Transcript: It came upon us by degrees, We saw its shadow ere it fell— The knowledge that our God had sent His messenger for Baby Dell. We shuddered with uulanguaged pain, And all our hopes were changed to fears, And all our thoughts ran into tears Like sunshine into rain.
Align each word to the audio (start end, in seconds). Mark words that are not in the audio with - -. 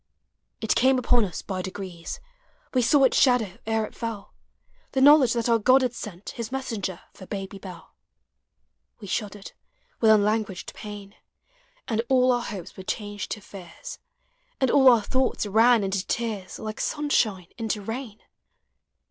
It 0.61 0.73
came 0.73 0.97
upon 0.97 1.25
us 1.25 1.43
by 1.43 1.61
degrees, 1.61 2.19
We 2.73 2.81
saw 2.81 3.03
its 3.03 3.21
shadow 3.21 3.59
ere 3.67 3.85
it 3.85 3.93
fell— 3.93 4.33
The 4.93 4.99
knowledge 5.01 5.33
that 5.33 5.47
our 5.47 5.59
God 5.59 5.83
had 5.83 5.93
sent 5.93 6.29
His 6.31 6.51
messenger 6.51 7.01
for 7.13 7.27
Baby 7.27 7.59
Dell. 7.59 7.93
We 8.99 9.05
shuddered 9.05 9.51
with 9.99 10.09
uulanguaged 10.09 10.73
pain, 10.73 11.13
And 11.87 12.01
all 12.09 12.31
our 12.31 12.41
hopes 12.41 12.75
were 12.75 12.81
changed 12.81 13.29
to 13.33 13.41
fears, 13.41 13.99
And 14.59 14.71
all 14.71 14.89
our 14.89 15.03
thoughts 15.03 15.45
ran 15.45 15.83
into 15.83 16.03
tears 16.07 16.57
Like 16.57 16.81
sunshine 16.81 17.49
into 17.59 17.79
rain. 17.79 18.23